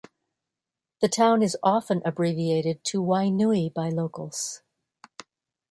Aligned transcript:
The 1.01 1.07
town 1.07 1.43
is 1.43 1.55
often 1.61 2.01
abbreviated 2.03 2.83
to 2.85 3.03
Wainui 3.03 3.71
by 3.71 3.89
locals. 3.89 4.63